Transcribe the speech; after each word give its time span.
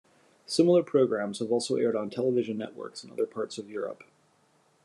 Similar 0.47 0.81
programs 0.81 1.37
have 1.37 1.51
also 1.51 1.75
aired 1.75 1.95
on 1.95 2.09
television 2.09 2.57
networks 2.57 3.03
in 3.03 3.11
other 3.11 3.27
parts 3.27 3.59
of 3.59 3.69
Europe. 3.69 4.03